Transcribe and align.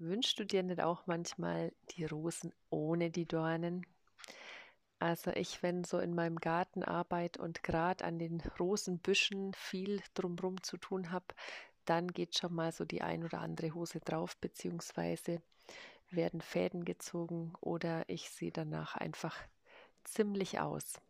Wünschst 0.00 0.38
du 0.38 0.44
dir 0.44 0.62
nicht 0.62 0.80
auch 0.80 1.06
manchmal 1.06 1.72
die 1.90 2.04
Rosen 2.04 2.52
ohne 2.70 3.10
die 3.10 3.26
Dornen? 3.26 3.84
Also 5.00 5.32
ich, 5.32 5.60
wenn 5.62 5.82
so 5.82 5.98
in 5.98 6.14
meinem 6.14 6.36
Garten 6.36 6.84
arbeite 6.84 7.42
und 7.42 7.64
gerade 7.64 8.04
an 8.04 8.18
den 8.18 8.40
Rosenbüschen 8.60 9.54
viel 9.54 10.00
drumrum 10.14 10.62
zu 10.62 10.76
tun 10.76 11.10
habe, 11.10 11.26
dann 11.84 12.08
geht 12.08 12.38
schon 12.38 12.54
mal 12.54 12.70
so 12.70 12.84
die 12.84 13.02
ein 13.02 13.24
oder 13.24 13.40
andere 13.40 13.74
Hose 13.74 13.98
drauf, 13.98 14.36
beziehungsweise 14.36 15.42
werden 16.10 16.40
Fäden 16.40 16.84
gezogen 16.84 17.54
oder 17.60 18.08
ich 18.08 18.30
sehe 18.30 18.52
danach 18.52 18.96
einfach 18.96 19.36
ziemlich 20.04 20.60
aus. 20.60 21.00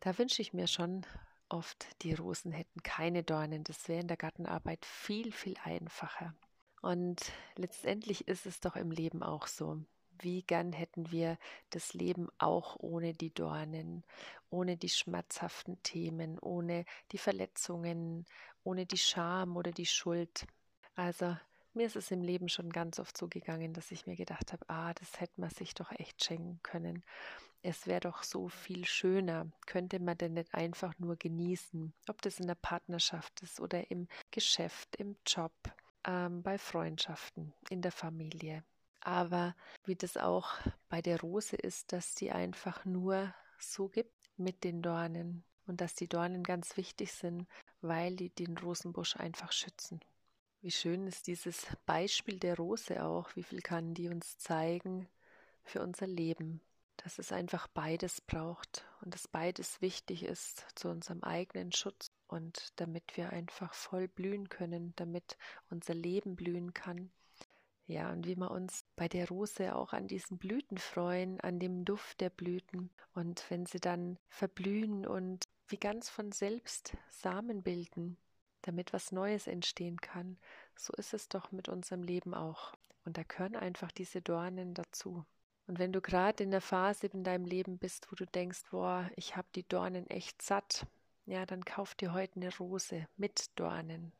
Da 0.00 0.18
wünsche 0.18 0.42
ich 0.42 0.52
mir 0.52 0.66
schon 0.66 1.06
oft, 1.48 1.86
die 2.02 2.14
Rosen 2.14 2.50
hätten 2.50 2.82
keine 2.82 3.22
Dornen. 3.22 3.62
Das 3.62 3.88
wäre 3.88 4.00
in 4.00 4.08
der 4.08 4.16
Gartenarbeit 4.16 4.84
viel, 4.84 5.30
viel 5.30 5.56
einfacher. 5.62 6.34
Und 6.80 7.20
letztendlich 7.56 8.26
ist 8.28 8.46
es 8.46 8.60
doch 8.60 8.76
im 8.76 8.90
Leben 8.90 9.22
auch 9.22 9.46
so. 9.46 9.78
Wie 10.18 10.42
gern 10.42 10.72
hätten 10.72 11.10
wir 11.10 11.38
das 11.70 11.94
Leben 11.94 12.28
auch 12.38 12.76
ohne 12.78 13.14
die 13.14 13.32
Dornen, 13.32 14.04
ohne 14.50 14.76
die 14.76 14.88
schmerzhaften 14.88 15.82
Themen, 15.82 16.38
ohne 16.38 16.84
die 17.12 17.18
Verletzungen, 17.18 18.26
ohne 18.62 18.84
die 18.84 18.98
Scham 18.98 19.56
oder 19.56 19.72
die 19.72 19.86
Schuld. 19.86 20.46
Also 20.94 21.36
mir 21.72 21.86
ist 21.86 21.96
es 21.96 22.10
im 22.10 22.22
Leben 22.22 22.48
schon 22.48 22.70
ganz 22.70 22.98
oft 22.98 23.16
so 23.16 23.28
gegangen, 23.28 23.72
dass 23.72 23.92
ich 23.92 24.06
mir 24.06 24.16
gedacht 24.16 24.52
habe, 24.52 24.68
ah, 24.68 24.92
das 24.94 25.20
hätte 25.20 25.40
man 25.40 25.50
sich 25.50 25.74
doch 25.74 25.90
echt 25.92 26.22
schenken 26.22 26.60
können. 26.62 27.02
Es 27.62 27.86
wäre 27.86 28.00
doch 28.00 28.22
so 28.22 28.48
viel 28.48 28.84
schöner. 28.86 29.46
Könnte 29.66 30.00
man 30.00 30.18
denn 30.18 30.32
nicht 30.32 30.52
einfach 30.54 30.98
nur 30.98 31.16
genießen, 31.16 31.92
ob 32.08 32.20
das 32.22 32.40
in 32.40 32.46
der 32.46 32.54
Partnerschaft 32.54 33.40
ist 33.42 33.60
oder 33.60 33.90
im 33.90 34.08
Geschäft, 34.30 34.96
im 34.96 35.16
Job, 35.26 35.52
ähm, 36.04 36.42
bei 36.42 36.58
Freundschaften, 36.58 37.52
in 37.68 37.82
der 37.82 37.92
Familie. 37.92 38.64
Aber 39.00 39.54
wie 39.84 39.96
das 39.96 40.16
auch 40.16 40.50
bei 40.88 41.00
der 41.00 41.20
Rose 41.20 41.56
ist, 41.56 41.92
dass 41.92 42.14
die 42.14 42.30
einfach 42.30 42.84
nur 42.84 43.34
so 43.58 43.88
gibt 43.88 44.30
mit 44.36 44.64
den 44.64 44.82
Dornen 44.82 45.44
und 45.66 45.80
dass 45.80 45.94
die 45.94 46.08
Dornen 46.08 46.42
ganz 46.42 46.76
wichtig 46.76 47.12
sind, 47.12 47.46
weil 47.80 48.16
die 48.16 48.30
den 48.30 48.56
Rosenbusch 48.58 49.16
einfach 49.16 49.52
schützen. 49.52 50.00
Wie 50.60 50.70
schön 50.70 51.06
ist 51.06 51.26
dieses 51.26 51.66
Beispiel 51.86 52.38
der 52.38 52.56
Rose 52.56 53.02
auch, 53.02 53.34
wie 53.34 53.42
viel 53.42 53.62
kann 53.62 53.94
die 53.94 54.08
uns 54.08 54.36
zeigen 54.36 55.08
für 55.64 55.80
unser 55.80 56.06
Leben, 56.06 56.60
dass 57.02 57.18
es 57.18 57.32
einfach 57.32 57.66
beides 57.68 58.20
braucht 58.20 58.84
und 59.00 59.14
dass 59.14 59.26
beides 59.26 59.80
wichtig 59.80 60.24
ist 60.24 60.66
zu 60.74 60.88
unserem 60.88 61.22
eigenen 61.22 61.72
Schutz 61.72 62.10
und 62.28 62.72
damit 62.76 63.16
wir 63.16 63.30
einfach 63.30 63.72
voll 63.72 64.06
blühen 64.08 64.48
können, 64.48 64.92
damit 64.96 65.38
unser 65.70 65.94
Leben 65.94 66.36
blühen 66.36 66.74
kann. 66.74 67.10
Ja, 67.86 68.12
und 68.12 68.26
wie 68.26 68.36
wir 68.36 68.50
uns 68.50 68.84
bei 68.94 69.08
der 69.08 69.28
Rose 69.28 69.74
auch 69.74 69.92
an 69.92 70.06
diesen 70.06 70.38
Blüten 70.38 70.78
freuen, 70.78 71.40
an 71.40 71.58
dem 71.58 71.84
Duft 71.84 72.20
der 72.20 72.30
Blüten 72.30 72.90
und 73.14 73.44
wenn 73.48 73.66
sie 73.66 73.80
dann 73.80 74.18
verblühen 74.28 75.06
und 75.06 75.48
wie 75.66 75.78
ganz 75.78 76.08
von 76.08 76.30
selbst 76.32 76.96
Samen 77.08 77.62
bilden, 77.62 78.16
damit 78.62 78.92
was 78.92 79.10
Neues 79.10 79.46
entstehen 79.46 80.00
kann, 80.00 80.38
so 80.76 80.92
ist 80.92 81.14
es 81.14 81.28
doch 81.28 81.50
mit 81.50 81.68
unserem 81.68 82.02
Leben 82.02 82.34
auch. 82.34 82.74
Und 83.04 83.16
da 83.16 83.22
gehören 83.22 83.56
einfach 83.56 83.90
diese 83.90 84.20
Dornen 84.20 84.74
dazu. 84.74 85.24
Und 85.70 85.78
wenn 85.78 85.92
du 85.92 86.00
gerade 86.00 86.42
in 86.42 86.50
der 86.50 86.60
Phase 86.60 87.06
in 87.06 87.22
deinem 87.22 87.44
Leben 87.44 87.78
bist, 87.78 88.10
wo 88.10 88.16
du 88.16 88.26
denkst, 88.26 88.64
boah, 88.72 89.08
ich 89.14 89.36
habe 89.36 89.46
die 89.54 89.62
Dornen 89.62 90.10
echt 90.10 90.42
satt, 90.42 90.84
ja, 91.26 91.46
dann 91.46 91.64
kauf 91.64 91.94
dir 91.94 92.12
heute 92.12 92.40
eine 92.40 92.52
Rose 92.56 93.06
mit 93.16 93.56
Dornen 93.56 94.10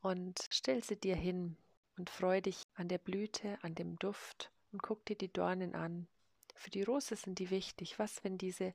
und 0.00 0.38
stell 0.48 0.82
sie 0.82 0.96
dir 0.96 1.14
hin 1.14 1.58
und 1.98 2.08
freu 2.08 2.40
dich 2.40 2.62
an 2.76 2.88
der 2.88 2.96
Blüte, 2.96 3.58
an 3.60 3.74
dem 3.74 3.98
Duft 3.98 4.50
und 4.72 4.82
guck 4.82 5.04
dir 5.04 5.16
die 5.16 5.30
Dornen 5.30 5.74
an. 5.74 6.06
Für 6.54 6.70
die 6.70 6.82
Rose 6.82 7.14
sind 7.14 7.40
die 7.40 7.50
wichtig. 7.50 7.98
Was, 7.98 8.24
wenn 8.24 8.38
diese 8.38 8.72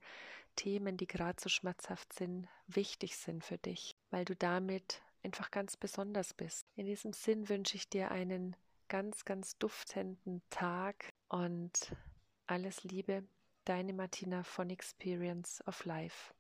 Themen, 0.56 0.98
die 0.98 1.08
gerade 1.08 1.42
so 1.42 1.50
schmerzhaft 1.50 2.14
sind, 2.14 2.48
wichtig 2.68 3.18
sind 3.18 3.44
für 3.44 3.58
dich, 3.58 3.96
weil 4.12 4.26
du 4.26 4.36
damit 4.36 5.02
einfach 5.24 5.50
ganz 5.50 5.76
besonders 5.76 6.36
bist. 6.36 6.68
In 6.76 6.86
diesem 6.86 7.14
Sinn 7.14 7.50
wünsche 7.50 7.78
ich 7.78 7.90
dir 7.90 8.12
einen 8.12 8.56
ganz, 8.90 9.26
ganz 9.26 9.58
duftenden 9.58 10.44
Tag 10.52 11.14
und 11.30 11.96
alles 12.48 12.84
Liebe, 12.84 13.24
deine 13.66 13.94
Martina 13.94 14.44
von 14.44 14.70
Experience 14.70 15.62
of 15.68 15.86
Life. 15.86 16.34